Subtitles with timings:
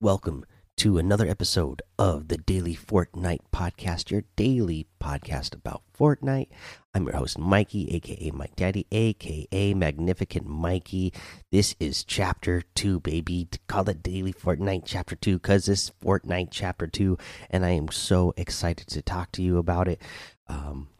[0.00, 0.44] welcome
[0.76, 6.46] to another episode of the Daily Fortnite Podcast, your daily podcast about Fortnite.
[6.94, 11.12] I'm your host, Mikey, aka Mike Daddy, aka Magnificent Mikey.
[11.50, 13.48] This is Chapter 2, baby.
[13.66, 17.18] Call it Daily Fortnite Chapter 2 because this Fortnite Chapter 2,
[17.50, 20.00] and I am so excited to talk to you about it.
[20.46, 20.90] Um,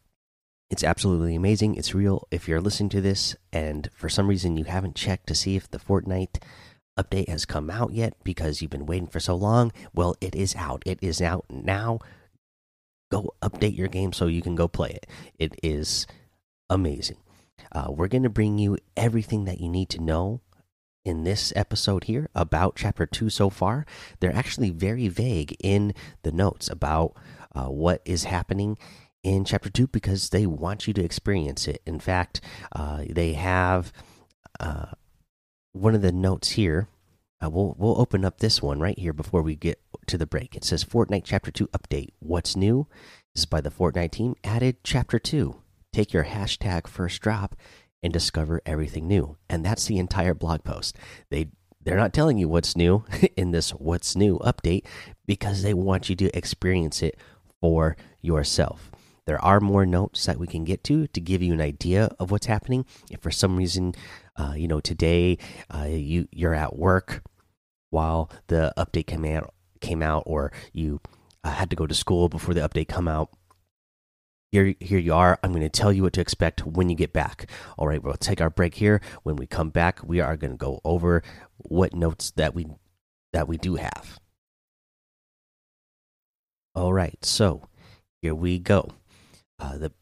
[0.71, 1.77] it's absolutely amazing.
[1.77, 2.27] It's real.
[2.33, 5.71] If you're listening to this and for some reason you haven't checked to see if
[5.71, 6.43] the Fortnite
[6.98, 10.55] update has come out yet because you've been waiting for so long, well, it is
[10.57, 10.83] out.
[10.84, 12.01] It is out now.
[13.11, 15.07] Go update your game so you can go play it.
[15.38, 16.07] It is
[16.69, 17.19] amazing.
[17.73, 20.41] Uh, we're going to bring you everything that you need to know
[21.04, 23.87] in this episode here about chapter 2 so far.
[24.21, 27.15] They're actually very vague in the notes about
[27.54, 28.76] uh, what is happening
[29.23, 31.82] in chapter 2 because they want you to experience it.
[31.87, 32.41] In fact,
[32.73, 33.93] uh, they have
[34.60, 34.87] uh,
[35.79, 36.88] one of the notes here.
[37.43, 40.57] Uh, we'll we'll open up this one right here before we get to the break.
[40.57, 42.10] It says Fortnite Chapter Two update.
[42.18, 42.88] What's new?
[43.35, 44.35] This is by the Fortnite team.
[44.43, 45.60] Added Chapter Two.
[45.93, 47.54] Take your hashtag first drop
[48.02, 49.37] and discover everything new.
[49.48, 50.96] And that's the entire blog post.
[51.30, 51.48] They
[51.80, 53.04] they're not telling you what's new
[53.37, 54.85] in this what's new update
[55.26, 57.16] because they want you to experience it
[57.60, 58.90] for yourself.
[59.29, 62.30] There are more notes that we can get to to give you an idea of
[62.30, 62.87] what's happening.
[63.10, 63.95] If for some reason,
[64.37, 65.37] uh, you know, today
[65.69, 67.22] uh, you you're at work
[67.91, 71.03] while the update came out, came out, or you
[71.44, 73.28] uh, had to go to school before the update come out.
[74.50, 75.38] Here, here you are.
[75.42, 77.50] I'm going to tell you what to expect when you get back.
[77.76, 79.03] All right, we'll take our break here.
[79.25, 81.22] When we come back, we are going to go over
[81.59, 82.66] what notes that we
[83.34, 84.19] that we do have.
[86.74, 87.69] All right, so
[88.22, 88.94] here we go
[89.58, 89.92] uh, the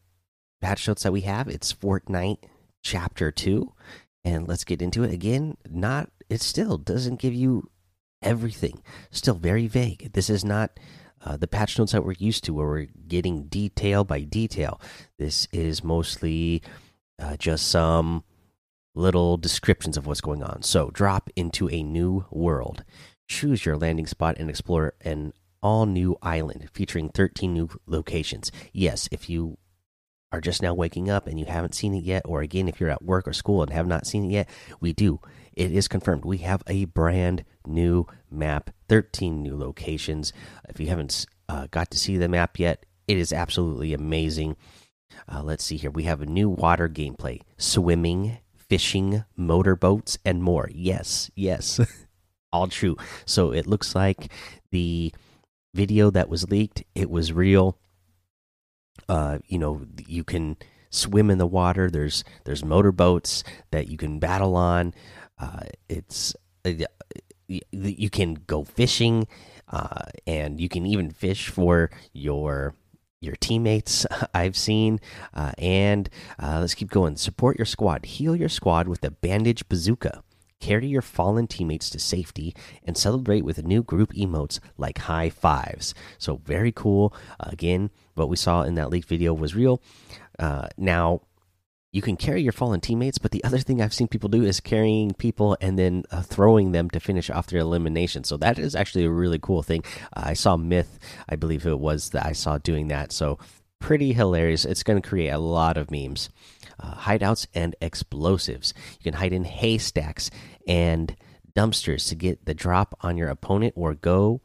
[0.61, 1.49] patch notes that we have.
[1.49, 2.39] It's Fortnite
[2.83, 3.72] Chapter Two,
[4.25, 5.56] and let's get into it again.
[5.69, 7.71] Not it still doesn't give you
[8.22, 8.83] everything.
[9.11, 10.12] Still very vague.
[10.12, 10.78] This is not
[11.25, 14.81] uh, the patch notes that we're used to, where we're getting detail by detail.
[15.19, 16.62] This is mostly
[17.19, 18.25] uh, just some
[18.95, 20.62] little descriptions of what's going on.
[20.62, 22.84] So, drop into a new world.
[23.28, 25.33] Choose your landing spot and explore an
[25.66, 28.53] all new island featuring 13 new locations.
[28.72, 29.59] Yes, if you
[30.31, 32.88] are just now waking up and you haven't seen it yet, or again, if you're
[32.88, 34.49] at work or school and have not seen it yet,
[34.81, 35.19] we do.
[35.54, 36.25] It is confirmed.
[36.25, 40.32] We have a brand new map, 13 new locations.
[40.69, 44.54] If you haven't uh, got to see the map yet, it is absolutely amazing.
[45.28, 45.91] Uh, let's see here.
[45.91, 50.71] We have a new water gameplay swimming, fishing, motorboats, and more.
[50.72, 51.81] Yes, yes,
[52.53, 52.97] all true.
[53.25, 54.31] So it looks like
[54.71, 55.12] the
[55.75, 57.78] video that was leaked, it was real.
[59.09, 60.56] Uh, you know, you can
[60.91, 61.91] swim in the water.
[61.91, 64.94] There's there's motorboats that you can battle on.
[65.38, 66.34] Uh, it's
[66.65, 66.72] uh,
[67.49, 69.28] you can go fishing,
[69.69, 72.75] uh, and you can even fish for your
[73.21, 74.06] your teammates.
[74.34, 75.00] I've seen,
[75.34, 76.09] uh, and
[76.43, 77.16] uh, let's keep going.
[77.16, 78.06] Support your squad.
[78.06, 80.22] Heal your squad with the bandage bazooka
[80.61, 85.94] carry your fallen teammates to safety, and celebrate with new group emotes like high fives.
[86.19, 87.15] So, very cool.
[87.41, 89.83] Again, what we saw in that leaked video was real.
[90.39, 91.22] Uh, now,
[91.97, 94.61] you can carry your fallen teammates, but the other thing I've seen people do is
[94.61, 98.22] carrying people and then uh, throwing them to finish off their elimination.
[98.22, 99.83] So that is actually a really cool thing.
[100.15, 103.12] Uh, I saw Myth, I believe it was that I saw doing that.
[103.12, 103.39] So
[103.81, 104.65] pretty hilarious.
[104.65, 106.29] It's going to create a lot of memes
[106.79, 108.75] uh, hideouts and explosives.
[108.99, 110.31] You can hide in haystacks
[110.67, 111.17] and
[111.57, 114.43] dumpsters to get the drop on your opponent or go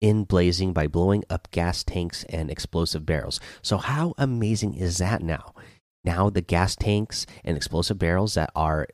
[0.00, 3.40] in blazing by blowing up gas tanks and explosive barrels.
[3.62, 5.54] So, how amazing is that now?
[6.04, 8.88] Now, the gas tanks and explosive barrels that are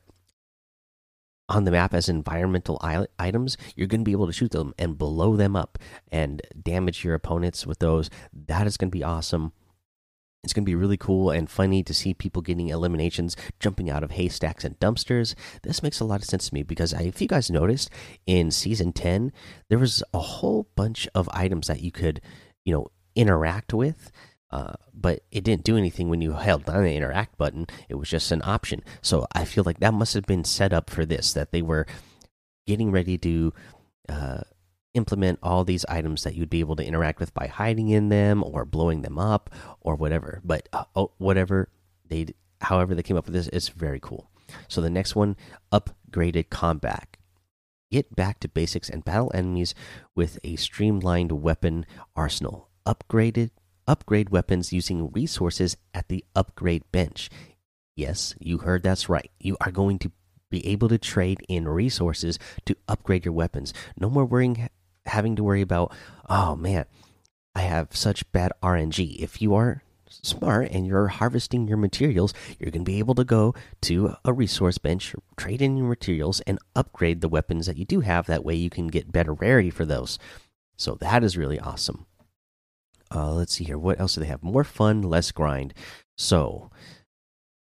[1.49, 2.79] on the map as environmental
[3.17, 5.79] items, you're going to be able to shoot them and blow them up
[6.11, 8.11] and damage your opponents with those.
[8.31, 9.51] That is going to be awesome.
[10.43, 14.03] It's going to be really cool and funny to see people getting eliminations jumping out
[14.03, 15.35] of haystacks and dumpsters.
[15.63, 17.89] This makes a lot of sense to me because I, if you guys noticed
[18.25, 19.33] in season 10,
[19.69, 22.21] there was a whole bunch of items that you could,
[22.63, 24.11] you know, interact with.
[24.51, 27.67] Uh, but it didn't do anything when you held down the interact button.
[27.87, 28.81] It was just an option.
[29.01, 31.85] So I feel like that must have been set up for this, that they were
[32.65, 33.53] getting ready to
[34.07, 34.41] uh,
[34.93, 38.43] implement all these items that you'd be able to interact with by hiding in them
[38.43, 39.49] or blowing them up
[39.81, 40.41] or whatever.
[40.43, 41.69] But uh, oh, whatever
[42.07, 42.27] they,
[42.61, 44.29] however they came up with this, it's very cool.
[44.67, 45.35] So the next one,
[45.71, 47.17] upgraded combat.
[47.91, 49.73] Get back to basics and battle enemies
[50.15, 52.69] with a streamlined weapon arsenal.
[52.85, 53.51] Upgraded
[53.87, 57.29] upgrade weapons using resources at the upgrade bench.
[57.95, 59.31] Yes, you heard that's right.
[59.39, 60.11] You are going to
[60.51, 63.73] be able to trade in resources to upgrade your weapons.
[63.97, 64.69] No more worrying
[65.09, 65.93] having to worry about,
[66.29, 66.85] oh man,
[67.55, 69.17] I have such bad RNG.
[69.17, 73.23] If you are smart and you're harvesting your materials, you're going to be able to
[73.23, 77.85] go to a resource bench, trade in your materials, and upgrade the weapons that you
[77.85, 78.25] do have.
[78.27, 80.17] That way, you can get better rarity for those.
[80.77, 82.05] So that is really awesome.
[83.13, 83.77] Uh, let's see here.
[83.77, 84.43] What else do they have?
[84.43, 85.73] More fun, less grind.
[86.17, 86.69] So,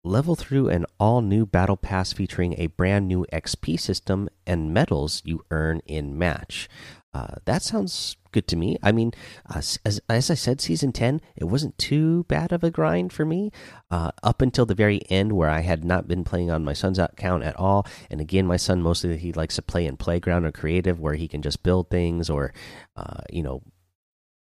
[0.03, 5.23] level through an all new battle pass featuring a brand new XP system and medals
[5.25, 6.69] you earn in match.
[7.13, 8.77] Uh, that sounds good to me.
[8.83, 9.13] I mean,
[9.49, 13.25] uh, as, as I said, season 10, it wasn't too bad of a grind for
[13.25, 13.51] me
[13.91, 17.01] uh, up until the very end where I had not been playing on my son's
[17.01, 17.85] account at all.
[18.11, 21.27] And again, my son mostly he likes to play in playground or creative where he
[21.27, 22.53] can just build things or,
[22.95, 23.63] uh, you know,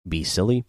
[0.08, 0.66] be silly.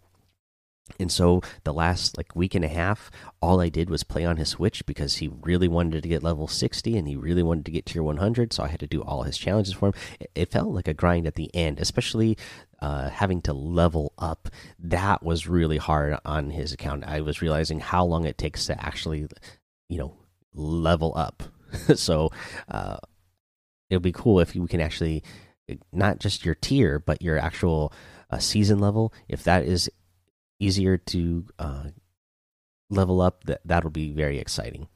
[1.01, 3.11] And so the last like week and a half,
[3.41, 6.47] all I did was play on his Switch because he really wanted to get level
[6.47, 8.53] 60 and he really wanted to get tier 100.
[8.53, 9.95] So I had to do all his challenges for him.
[10.35, 12.37] It felt like a grind at the end, especially
[12.81, 14.49] uh, having to level up.
[14.79, 17.05] That was really hard on his account.
[17.05, 19.27] I was realizing how long it takes to actually,
[19.89, 20.15] you know,
[20.53, 21.43] level up.
[21.95, 22.31] so
[22.69, 22.99] uh,
[23.89, 25.23] it'll be cool if you can actually
[25.93, 27.93] not just your tier, but your actual
[28.31, 29.15] uh, season level.
[29.29, 29.89] If that is
[30.65, 31.85] easier to uh,
[32.91, 34.89] level up, that that'll be very exciting.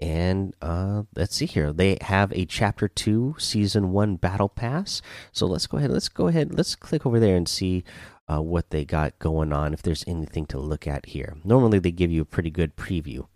[0.00, 1.72] And uh, let's see here.
[1.72, 5.02] They have a chapter two, season one battle pass.
[5.32, 5.90] So let's go ahead.
[5.90, 6.54] Let's go ahead.
[6.54, 7.82] Let's click over there and see
[8.28, 9.74] uh, what they got going on.
[9.74, 11.36] If there's anything to look at here.
[11.44, 13.26] Normally they give you a pretty good preview.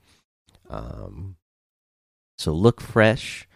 [0.70, 1.36] Um,
[2.38, 3.48] so look fresh.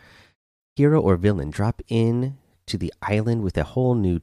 [0.74, 4.20] Hero or villain drop in to the island with a whole new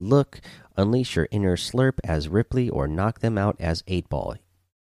[0.00, 0.40] look.
[0.80, 4.36] Unleash your inner slurp as Rippley or knock them out as 8 Ball.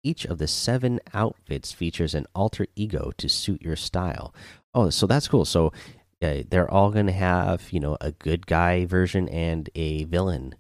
[0.03, 4.31] Each of the seven outfits features an alter ego to suit your style.
[4.75, 5.44] Oh, so that's cool.
[5.44, 5.73] So
[6.21, 10.53] uh, they're all going to have, you know, a good guy version and a villain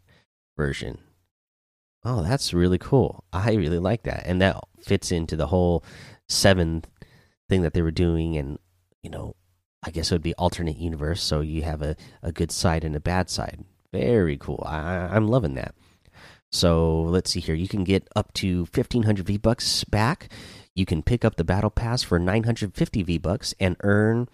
[0.57, 0.97] version.
[2.03, 3.23] Oh, that's really cool.
[3.31, 4.23] I really like that.
[4.25, 5.83] And that fits into the whole
[6.27, 6.83] seven
[7.47, 8.37] thing that they were doing.
[8.37, 8.57] And,
[9.03, 9.35] you know,
[9.83, 11.21] I guess it would be alternate universe.
[11.21, 13.63] So you have a, a good side and a bad side.
[13.93, 14.63] Very cool.
[14.65, 15.75] I, I'm loving that.
[16.51, 17.55] So let's see here.
[17.55, 20.29] You can get up to 1500 V bucks back.
[20.75, 24.29] You can pick up the battle pass for 950 V bucks and earn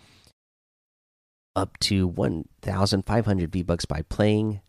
[1.55, 4.61] up to 1500 V bucks by playing.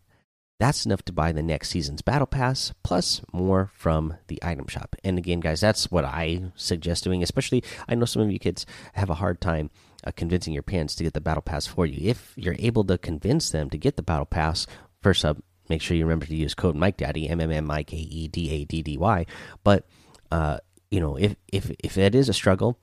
[0.57, 4.95] That's enough to buy the next season's battle pass plus more from the item shop.
[5.03, 7.21] And again, guys, that's what I suggest doing.
[7.21, 9.69] Especially, I know some of you kids have a hard time
[10.05, 12.09] uh, convincing your parents to get the battle pass for you.
[12.09, 14.65] If you're able to convince them to get the battle pass,
[15.01, 15.37] first up,
[15.67, 18.29] make sure you remember to use code Mike Daddy M M M I K E
[18.29, 19.25] D A D D Y.
[19.65, 19.85] But
[20.31, 20.59] uh,
[20.89, 22.79] you know, if if if that is a struggle,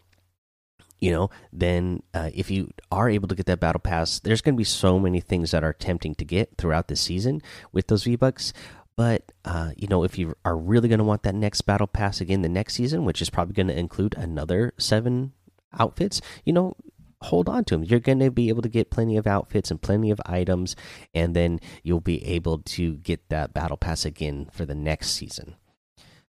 [1.02, 4.54] you know, then uh, if you are able to get that battle pass, there's going
[4.54, 8.04] to be so many things that are tempting to get throughout the season with those
[8.04, 8.52] V bucks.
[8.94, 12.20] But uh, you know, if you are really going to want that next battle pass
[12.20, 15.32] again the next season, which is probably going to include another seven
[15.76, 16.76] outfits, you know,
[17.22, 17.82] hold on to them.
[17.82, 20.76] You're going to be able to get plenty of outfits and plenty of items,
[21.12, 25.56] and then you'll be able to get that battle pass again for the next season.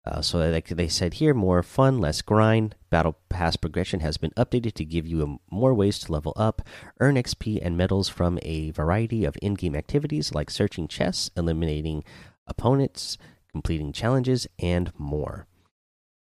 [0.07, 2.75] Uh, so, like they said here, more fun, less grind.
[2.91, 6.61] Battle pass progression has been updated to give you more ways to level up,
[7.01, 12.05] earn XP and medals from a variety of in game activities like searching chests, eliminating
[12.47, 13.17] opponents,
[13.51, 15.47] completing challenges, and more.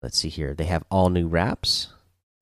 [0.03, 0.53] Let's see here.
[0.53, 1.87] They have all new wraps.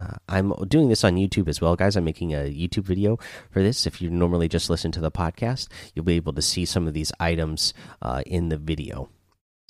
[0.01, 1.95] Uh, I'm doing this on YouTube as well, guys.
[1.95, 3.17] I'm making a YouTube video
[3.51, 3.85] for this.
[3.85, 6.93] If you normally just listen to the podcast, you'll be able to see some of
[6.93, 9.09] these items uh, in the video.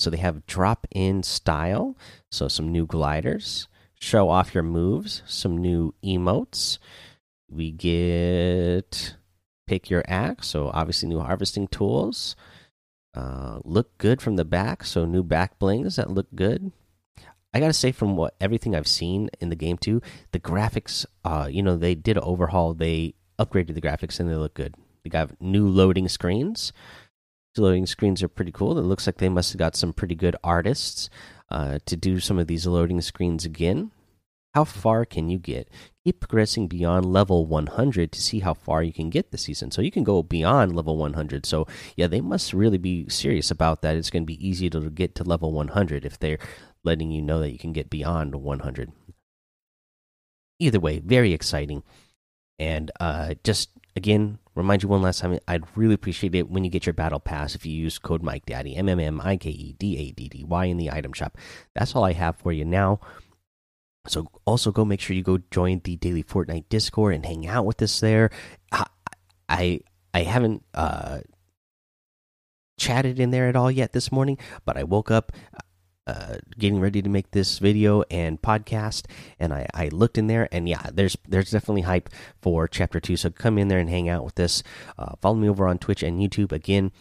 [0.02, 1.96] So they have drop in style,
[2.32, 3.68] so some new gliders,
[4.00, 6.80] show off your moves, some new emotes.
[7.48, 9.16] We get
[9.68, 12.36] pick your axe, so obviously new harvesting tools.
[13.14, 16.72] Uh, look good from the back, so new back blings that look good.
[17.54, 21.48] I gotta say, from what everything I've seen in the game too, the graphics, uh,
[21.52, 22.74] you know, they did an overhaul.
[22.74, 24.76] They upgraded the graphics and they look good.
[25.04, 26.74] They got new loading screens.
[27.58, 28.78] Loading screens are pretty cool.
[28.80, 31.10] It looks like they must have got some pretty good artists
[31.50, 33.92] uh, to do some of these loading screens again.
[34.54, 35.70] How far can you get?
[36.04, 39.72] Keep progressing beyond level 100 to see how far you can get this season.
[39.72, 41.46] So you can go beyond level 100.
[41.46, 43.96] So yeah, they must really be serious about that.
[43.96, 46.40] It's going to be easy to get to level 100 if they're
[46.84, 48.92] letting you know that you can get beyond 100.
[50.60, 51.84] Either way, very exciting.
[52.60, 56.70] And uh, just again, remind you one last time, I'd really appreciate it when you
[56.70, 59.50] get your battle pass if you use code Mike Daddy M M M I K
[59.50, 61.38] E D A D D Y in the item shop.
[61.76, 63.00] That's all I have for you now.
[64.08, 67.66] So also go make sure you go join the daily Fortnite Discord and hang out
[67.66, 68.32] with us there.
[68.72, 68.86] I
[69.48, 69.82] I,
[70.14, 71.20] I haven't uh,
[72.80, 75.32] chatted in there at all yet this morning, but I woke up
[76.08, 79.06] uh, getting ready to make this video and podcast,
[79.40, 82.10] and I, I looked in there, and yeah, there's there's definitely hype
[82.42, 83.16] for chapter two.
[83.18, 84.64] So come in there and hang out with us.
[84.98, 86.52] Uh, follow me over on Twitch and YouTube.
[86.52, 86.92] Again,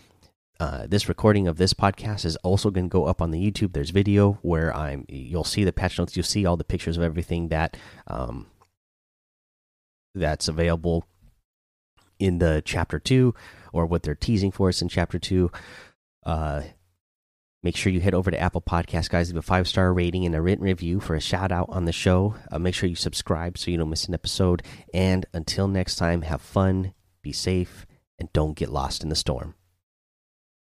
[0.60, 3.72] uh, this recording of this podcast is also going to go up on the YouTube.
[3.72, 5.06] There's video where I'm.
[5.08, 6.16] You'll see the patch notes.
[6.16, 8.48] You'll see all the pictures of everything that um,
[10.14, 11.06] that's available
[12.18, 13.34] in the chapter two,
[13.72, 15.50] or what they're teasing for us in chapter two.
[16.26, 16.62] Uh,
[17.62, 19.28] make sure you head over to Apple Podcast, guys.
[19.28, 21.92] Leave a five star rating and a written review for a shout out on the
[21.92, 22.34] show.
[22.50, 24.62] Uh, make sure you subscribe so you don't miss an episode.
[24.94, 27.86] And until next time, have fun, be safe,
[28.18, 29.54] and don't get lost in the storm.